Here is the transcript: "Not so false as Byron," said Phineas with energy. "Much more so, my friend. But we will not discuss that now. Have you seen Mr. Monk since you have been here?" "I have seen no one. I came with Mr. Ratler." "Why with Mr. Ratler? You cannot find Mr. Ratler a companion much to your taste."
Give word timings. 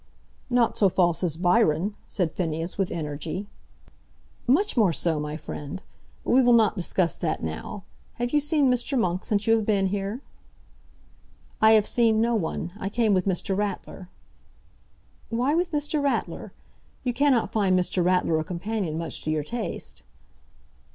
"Not 0.49 0.79
so 0.79 0.89
false 0.89 1.23
as 1.23 1.37
Byron," 1.37 1.93
said 2.07 2.31
Phineas 2.31 2.75
with 2.75 2.89
energy. 2.89 3.45
"Much 4.47 4.75
more 4.75 4.93
so, 4.93 5.19
my 5.19 5.37
friend. 5.37 5.79
But 6.23 6.31
we 6.31 6.41
will 6.41 6.53
not 6.55 6.75
discuss 6.75 7.15
that 7.17 7.43
now. 7.43 7.83
Have 8.15 8.31
you 8.33 8.39
seen 8.39 8.65
Mr. 8.73 8.97
Monk 8.97 9.23
since 9.23 9.45
you 9.45 9.55
have 9.57 9.65
been 9.67 9.85
here?" 9.89 10.21
"I 11.61 11.73
have 11.73 11.85
seen 11.85 12.19
no 12.19 12.33
one. 12.33 12.71
I 12.79 12.89
came 12.89 13.13
with 13.13 13.27
Mr. 13.27 13.55
Ratler." 13.55 14.09
"Why 15.29 15.53
with 15.53 15.71
Mr. 15.71 16.01
Ratler? 16.03 16.51
You 17.03 17.13
cannot 17.13 17.51
find 17.51 17.77
Mr. 17.79 18.03
Ratler 18.03 18.39
a 18.39 18.43
companion 18.43 18.97
much 18.97 19.21
to 19.21 19.29
your 19.29 19.43
taste." 19.43 20.01